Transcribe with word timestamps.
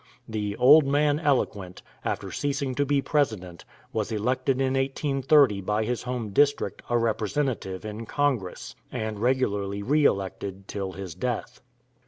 The 0.27 0.55
"old 0.55 0.87
man 0.87 1.19
eloquent," 1.19 1.83
after 2.03 2.31
ceasing 2.31 2.73
to 2.73 2.87
be 2.87 3.03
President, 3.03 3.65
was 3.93 4.11
elected 4.11 4.59
in 4.59 4.73
1830 4.73 5.61
by 5.61 5.83
his 5.83 6.01
home 6.01 6.31
district 6.31 6.81
a 6.89 6.97
Representative 6.97 7.85
in 7.85 8.07
Congress, 8.07 8.75
and 8.91 9.19
regularly 9.19 9.83
re 9.83 10.03
elected 10.03 10.67
till 10.67 10.93
his 10.93 11.13
death. 11.13 11.61